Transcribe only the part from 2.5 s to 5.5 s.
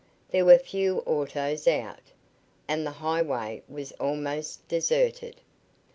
and the highway was almost deserted.